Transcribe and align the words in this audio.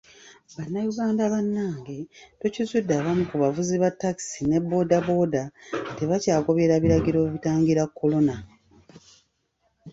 Bannayuganda 0.55 1.23
bannange, 1.33 1.97
tukizudde 2.39 2.93
abamu 2.99 3.23
ku 3.29 3.35
bavuzi 3.43 3.75
ba 3.83 3.89
takisi 4.01 4.41
ne 4.45 4.57
bodaboda 4.69 5.43
tebakyagoberera 5.97 6.75
biragiro 6.83 7.19
bitangira 7.33 7.83
kolona. 7.97 8.35